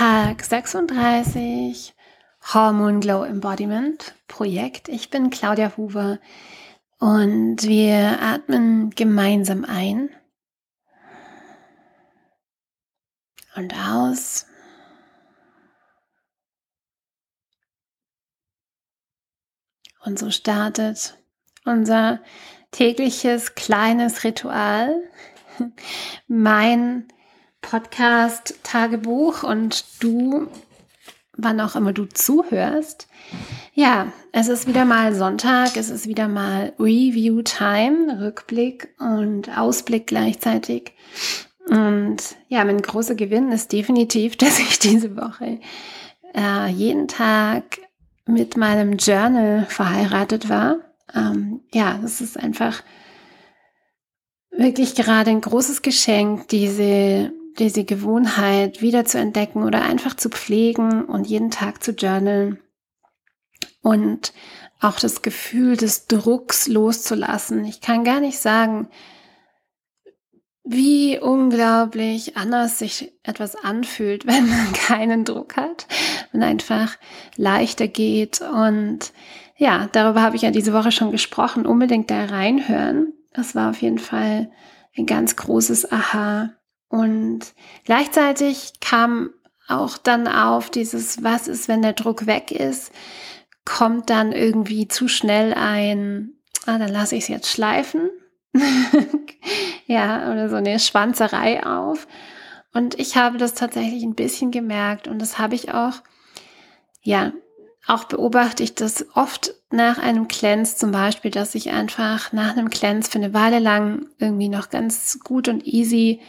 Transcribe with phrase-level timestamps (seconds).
[0.00, 1.92] Tag 36
[2.54, 4.88] Hormone Glow Embodiment Projekt.
[4.88, 6.18] Ich bin Claudia Huber
[6.98, 10.08] und wir atmen gemeinsam ein
[13.56, 14.46] und aus.
[20.02, 21.18] Und so startet
[21.66, 22.20] unser
[22.70, 24.98] tägliches kleines Ritual.
[26.26, 27.12] Mein
[27.62, 30.48] Podcast-Tagebuch und du,
[31.36, 33.08] wann auch immer du zuhörst.
[33.74, 40.92] Ja, es ist wieder mal Sonntag, es ist wieder mal Review-Time, Rückblick und Ausblick gleichzeitig.
[41.68, 42.18] Und
[42.48, 45.60] ja, mein großer Gewinn ist definitiv, dass ich diese Woche
[46.34, 47.80] äh, jeden Tag
[48.26, 50.78] mit meinem Journal verheiratet war.
[51.14, 52.82] Ähm, ja, es ist einfach
[54.50, 61.04] wirklich gerade ein großes Geschenk, diese diese Gewohnheit wieder zu entdecken oder einfach zu pflegen
[61.04, 62.58] und jeden Tag zu journalen
[63.82, 64.32] und
[64.80, 67.64] auch das Gefühl des Drucks loszulassen.
[67.64, 68.88] Ich kann gar nicht sagen,
[70.64, 75.86] wie unglaublich anders sich etwas anfühlt, wenn man keinen Druck hat
[76.32, 76.96] und einfach
[77.36, 78.40] leichter geht.
[78.40, 79.12] Und
[79.56, 81.66] ja, darüber habe ich ja diese Woche schon gesprochen.
[81.66, 83.12] Unbedingt da reinhören.
[83.32, 84.50] Das war auf jeden Fall
[84.96, 86.54] ein ganz großes Aha.
[86.90, 89.30] Und gleichzeitig kam
[89.68, 92.92] auch dann auf dieses, was ist, wenn der Druck weg ist,
[93.64, 96.32] kommt dann irgendwie zu schnell ein,
[96.66, 98.10] ah, dann lasse ich es jetzt schleifen.
[99.86, 102.08] ja, oder so eine Schwanzerei auf.
[102.74, 106.02] Und ich habe das tatsächlich ein bisschen gemerkt und das habe ich auch,
[107.02, 107.32] ja,
[107.86, 112.68] auch beobachte ich das oft nach einem Cleanse zum Beispiel, dass ich einfach nach einem
[112.68, 116.20] Cleanse für eine Weile lang irgendwie noch ganz gut und easy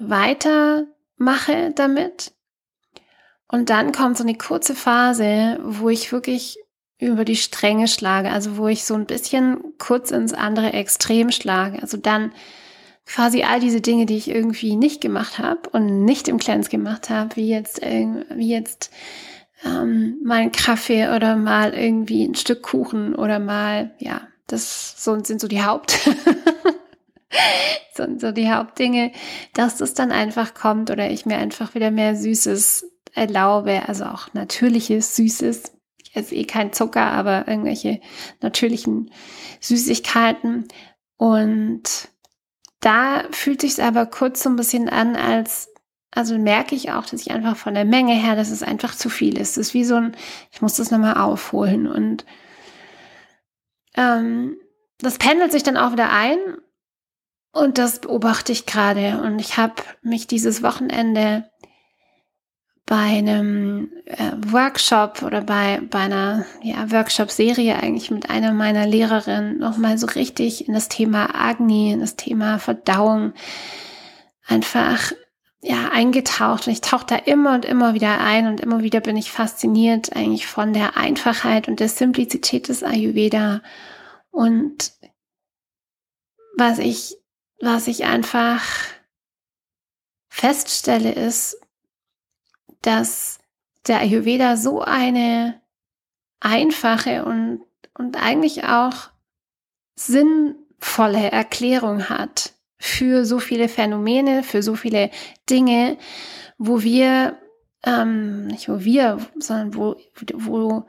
[0.00, 2.32] weitermache damit.
[3.48, 6.58] Und dann kommt so eine kurze Phase, wo ich wirklich
[6.98, 11.80] über die Stränge schlage, also wo ich so ein bisschen kurz ins andere Extrem schlage.
[11.80, 12.32] Also dann
[13.06, 17.10] quasi all diese Dinge, die ich irgendwie nicht gemacht habe und nicht im Cleanse gemacht
[17.10, 18.90] habe, wie jetzt, wie jetzt
[19.64, 25.40] ähm, mal ein Kaffee oder mal irgendwie ein Stück Kuchen oder mal, ja, das sind
[25.40, 26.08] so die Haupt
[27.94, 29.12] sind so die Hauptdinge,
[29.54, 34.32] dass das dann einfach kommt oder ich mir einfach wieder mehr Süßes erlaube, also auch
[34.34, 35.72] natürliches Süßes.
[36.02, 38.00] Ich esse eh kein Zucker, aber irgendwelche
[38.40, 39.10] natürlichen
[39.60, 40.68] Süßigkeiten.
[41.16, 42.08] Und
[42.80, 45.70] da fühlt sich aber kurz so ein bisschen an, als
[46.12, 49.08] also merke ich auch, dass ich einfach von der Menge her, dass es einfach zu
[49.08, 49.52] viel ist.
[49.52, 50.16] Es ist wie so ein,
[50.50, 51.86] ich muss das nochmal aufholen.
[51.86, 52.24] Und
[53.96, 54.56] ähm,
[54.98, 56.38] das pendelt sich dann auch wieder ein
[57.52, 59.20] und das beobachte ich gerade.
[59.22, 61.50] Und ich habe mich dieses Wochenende
[62.86, 69.58] bei einem äh, Workshop oder bei, bei einer ja, Workshop-Serie eigentlich mit einer meiner Lehrerinnen
[69.58, 73.32] nochmal so richtig in das Thema Agni, in das Thema Verdauung
[74.46, 75.12] einfach
[75.60, 76.66] ja, eingetaucht.
[76.66, 78.48] Und ich tauche da immer und immer wieder ein.
[78.48, 83.62] Und immer wieder bin ich fasziniert eigentlich von der Einfachheit und der Simplizität des Ayurveda.
[84.32, 84.92] Und
[86.56, 87.19] was ich
[87.60, 88.62] was ich einfach
[90.28, 91.60] feststelle, ist,
[92.82, 93.38] dass
[93.86, 95.60] der Ayurveda so eine
[96.40, 97.60] einfache und,
[97.94, 99.10] und eigentlich auch
[99.94, 105.10] sinnvolle Erklärung hat für so viele Phänomene, für so viele
[105.50, 105.98] Dinge,
[106.56, 107.38] wo wir,
[107.84, 109.96] ähm, nicht wo wir, sondern wo,
[110.32, 110.86] wo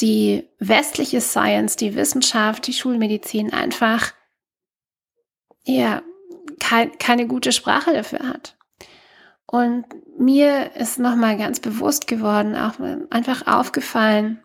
[0.00, 4.12] die westliche Science, die Wissenschaft, die Schulmedizin einfach
[5.64, 6.02] ja,
[6.58, 8.56] kein, keine gute Sprache dafür hat.
[9.46, 9.84] Und
[10.18, 12.74] mir ist nochmal ganz bewusst geworden, auch
[13.10, 14.42] einfach aufgefallen,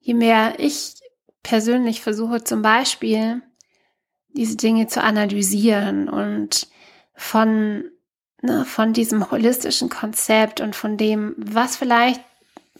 [0.00, 0.94] je mehr ich
[1.42, 3.42] persönlich versuche zum Beispiel
[4.28, 6.68] diese Dinge zu analysieren und
[7.14, 7.84] von,
[8.42, 12.20] ne, von diesem holistischen Konzept und von dem, was vielleicht,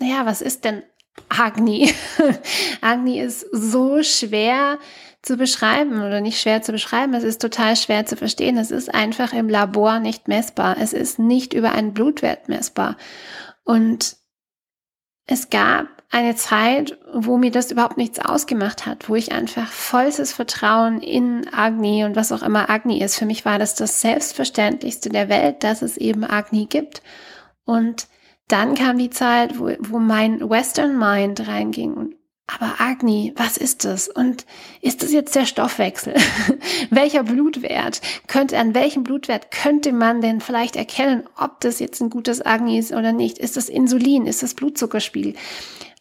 [0.00, 0.82] ja, was ist denn
[1.28, 1.92] Agni?
[2.80, 4.78] Agni ist so schwer
[5.24, 7.14] zu beschreiben oder nicht schwer zu beschreiben.
[7.14, 8.58] Es ist total schwer zu verstehen.
[8.58, 10.76] Es ist einfach im Labor nicht messbar.
[10.78, 12.96] Es ist nicht über einen Blutwert messbar.
[13.64, 14.16] Und
[15.26, 20.34] es gab eine Zeit, wo mir das überhaupt nichts ausgemacht hat, wo ich einfach vollstes
[20.34, 23.16] Vertrauen in Agni und was auch immer Agni ist.
[23.16, 27.02] Für mich war das das Selbstverständlichste der Welt, dass es eben Agni gibt.
[27.64, 28.08] Und
[28.48, 32.14] dann kam die Zeit, wo, wo mein Western Mind reinging
[32.46, 34.08] aber Agni, was ist das?
[34.08, 34.44] Und
[34.82, 36.14] ist das jetzt der Stoffwechsel?
[36.90, 38.02] Welcher Blutwert?
[38.26, 42.78] Könnte, an welchem Blutwert könnte man denn vielleicht erkennen, ob das jetzt ein gutes Agni
[42.78, 43.38] ist oder nicht?
[43.38, 44.26] Ist das Insulin?
[44.26, 45.34] Ist das Blutzuckerspiegel?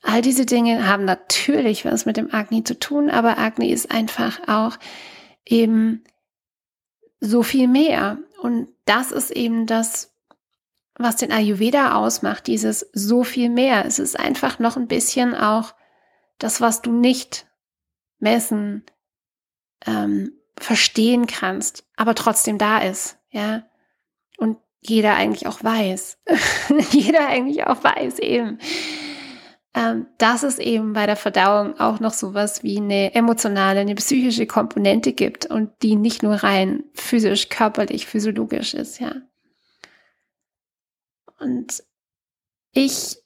[0.02, 4.42] All diese Dinge haben natürlich was mit dem Agni zu tun, aber Agni ist einfach
[4.50, 4.78] auch
[5.46, 6.04] eben
[7.22, 8.18] so viel mehr.
[8.42, 10.12] Und das ist eben das,
[10.96, 13.86] was den Ayurveda ausmacht, dieses so viel mehr.
[13.86, 15.74] Es ist einfach noch ein bisschen auch
[16.38, 17.48] das, was du nicht
[18.20, 18.84] messen,
[19.86, 23.64] ähm, verstehen kannst, aber trotzdem da ist, ja.
[24.38, 26.20] Und jeder eigentlich auch weiß.
[26.92, 28.60] jeder eigentlich auch weiß eben,
[29.76, 34.46] ähm, dass es eben bei der Verdauung auch noch sowas wie eine emotionale, eine psychische
[34.46, 39.16] Komponente gibt und die nicht nur rein physisch, körperlich, physiologisch ist, ja.
[41.40, 41.84] Und
[42.72, 43.23] ich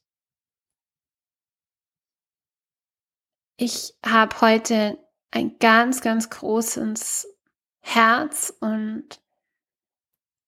[3.57, 4.97] ich habe heute
[5.31, 7.27] ein ganz, ganz großes
[7.79, 9.19] Herz und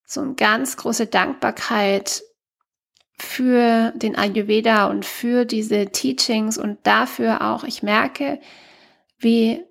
[0.05, 2.23] so eine ganz große Dankbarkeit
[3.17, 8.39] für den Ayurveda und für diese Teachings und dafür auch, ich merke,
[9.17, 9.63] wie,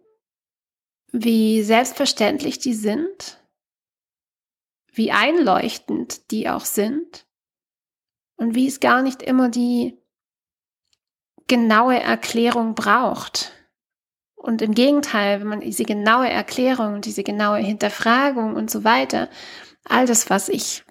[1.11, 3.41] wie selbstverständlich die sind,
[4.93, 7.27] wie einleuchtend die auch sind
[8.37, 9.97] und wie es gar nicht immer die
[11.49, 13.53] genaue Erklärung braucht.
[14.37, 19.29] Und im Gegenteil, wenn man diese genaue Erklärung, diese genaue Hinterfragung und so weiter,
[19.85, 20.85] all das, was ich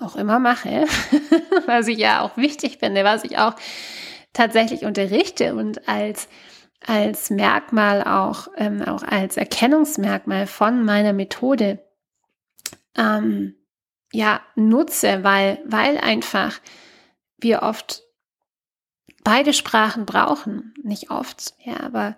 [0.00, 0.86] auch immer mache,
[1.66, 3.54] was ich ja auch wichtig finde, was ich auch
[4.32, 6.28] tatsächlich unterrichte und als
[6.86, 11.78] als Merkmal auch, ähm, auch als Erkennungsmerkmal von meiner Methode
[12.96, 13.54] ähm,
[14.12, 16.60] ja nutze, weil, weil einfach
[17.38, 18.02] wir oft
[19.24, 22.16] beide Sprachen brauchen, nicht oft, ja, aber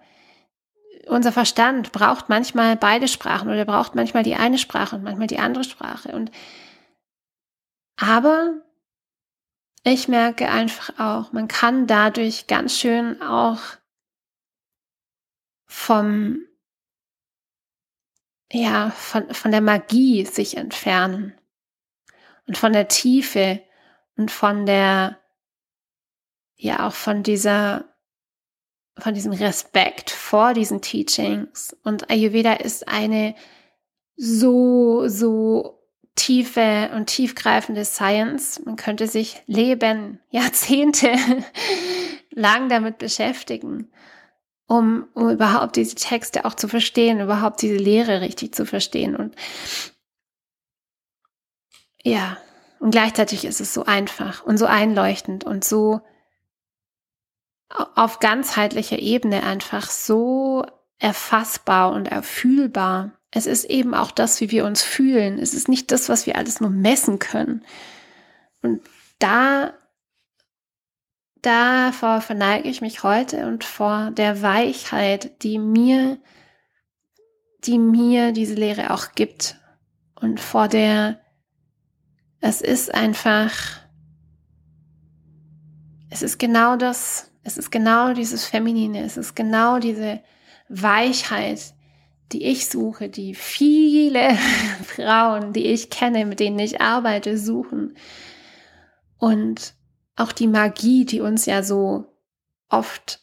[1.07, 5.39] unser Verstand braucht manchmal beide Sprachen oder braucht manchmal die eine Sprache und manchmal die
[5.39, 6.13] andere Sprache.
[6.13, 6.31] Und
[7.97, 8.55] aber
[9.85, 13.61] ich merke einfach auch, man kann dadurch ganz schön auch
[15.67, 16.39] vom,
[18.51, 21.39] ja, von, von der Magie sich entfernen.
[22.47, 23.63] Und von der Tiefe
[24.17, 25.19] und von der,
[26.57, 27.85] ja, auch von dieser,
[28.99, 31.77] von diesem Respekt vor diesen Teachings.
[31.83, 33.35] Und Ayurveda ist eine
[34.17, 35.81] so, so
[36.15, 38.63] tiefe und tiefgreifende Science.
[38.65, 41.13] Man könnte sich Leben, Jahrzehnte
[42.31, 43.91] lang damit beschäftigen,
[44.67, 49.17] um, um überhaupt diese Texte auch zu verstehen, überhaupt diese Lehre richtig zu verstehen.
[49.17, 49.35] Und
[52.03, 52.37] ja,
[52.79, 56.03] und gleichzeitig ist es so einfach und so einleuchtend und so
[57.69, 60.65] auf ganzheitlicher Ebene einfach so
[60.99, 63.13] erfassbar und erfühlbar.
[63.31, 65.39] Es ist eben auch das, wie wir uns fühlen.
[65.39, 67.65] Es ist nicht das, was wir alles nur messen können.
[68.63, 68.81] Und
[69.19, 69.75] da,
[71.43, 76.19] davor verneige ich mich heute und vor der Weichheit, die mir,
[77.65, 79.57] die mir diese Lehre auch gibt.
[80.15, 81.21] Und vor der,
[82.41, 83.53] es ist einfach,
[86.09, 90.23] es ist genau das, es ist genau dieses Feminine, es ist genau diese
[90.69, 91.75] Weichheit,
[92.33, 94.31] die ich suche, die viele
[94.85, 97.97] Frauen, die ich kenne, mit denen ich arbeite, suchen.
[99.19, 99.75] Und
[100.17, 102.07] auch die Magie, die uns ja so
[102.71, 103.21] oft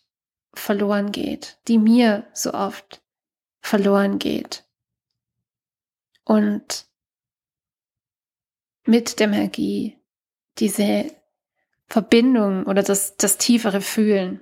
[0.54, 3.02] verloren geht, die mir so oft
[3.60, 4.66] verloren geht.
[6.24, 6.86] Und
[8.86, 9.98] mit der Magie
[10.60, 11.12] diese
[11.92, 14.40] Verbindung oder das, das tiefere Fühlen.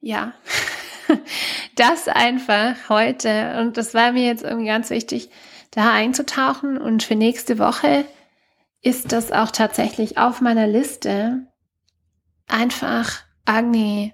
[0.00, 0.34] Ja,
[1.76, 3.58] das einfach heute.
[3.58, 5.30] Und das war mir jetzt irgendwie ganz wichtig,
[5.70, 6.76] da einzutauchen.
[6.76, 8.04] Und für nächste Woche
[8.82, 11.46] ist das auch tatsächlich auf meiner Liste.
[12.46, 14.12] Einfach Agni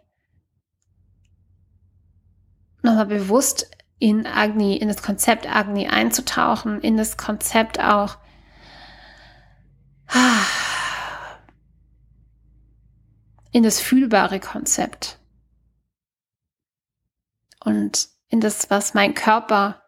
[2.82, 8.18] nochmal bewusst in Agni, in das Konzept Agni einzutauchen, in das Konzept auch
[13.56, 15.18] in das fühlbare Konzept
[17.64, 19.82] und in das, was mein Körper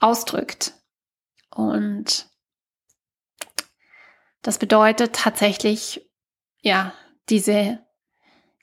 [0.00, 0.72] ausdrückt.
[1.50, 2.26] Und
[4.40, 6.10] das bedeutet tatsächlich,
[6.62, 6.94] ja,
[7.28, 7.84] diese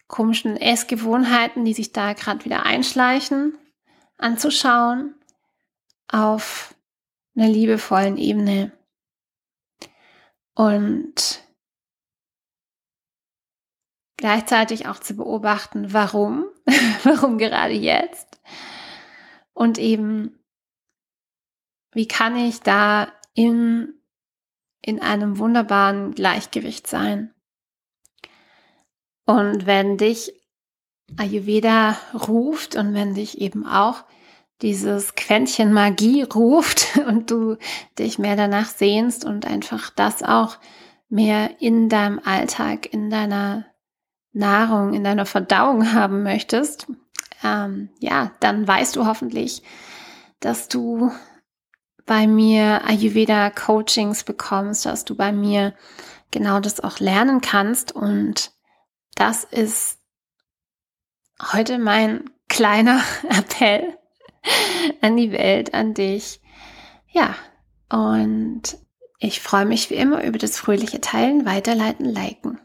[0.08, 3.55] komischen Essgewohnheiten, die sich da gerade wieder einschleichen,
[4.17, 5.13] anzuschauen
[6.08, 6.74] auf
[7.36, 8.72] einer liebevollen Ebene.
[10.55, 11.43] Und
[14.22, 16.46] gleichzeitig auch zu beobachten, warum,
[17.04, 18.40] warum gerade jetzt
[19.54, 20.40] und eben,
[21.92, 23.94] wie kann ich da in,
[24.82, 27.34] in einem wunderbaren Gleichgewicht sein.
[29.25, 30.34] Und wenn dich
[31.18, 31.98] Ayurveda
[32.28, 34.04] ruft und wenn dich eben auch
[34.62, 37.58] dieses Quäntchen Magie ruft und du
[38.00, 40.58] dich mehr danach sehnst und einfach das auch
[41.10, 43.66] mehr in deinem Alltag, in deiner
[44.33, 46.88] Nahrung, in deiner Verdauung haben möchtest,
[47.43, 49.63] ähm, ja, dann weißt du hoffentlich,
[50.39, 51.11] dass du
[52.05, 55.73] bei mir Ayurveda Coachings bekommst, dass du bei mir
[56.31, 57.91] genau das auch lernen kannst.
[57.91, 58.51] Und
[59.15, 60.00] das ist
[61.53, 63.97] heute mein kleiner Appell
[65.01, 66.41] an die Welt, an dich.
[67.07, 67.35] Ja,
[67.89, 68.77] und
[69.19, 72.59] ich freue mich wie immer über das fröhliche Teilen, Weiterleiten, Liken.